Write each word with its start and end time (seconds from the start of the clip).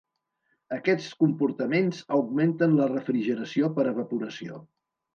Aquests 0.77 1.09
comportaments 1.25 2.01
augmenten 2.19 2.75
la 2.83 2.91
refrigeració 2.97 3.73
per 3.79 3.89
evaporació. 3.95 4.65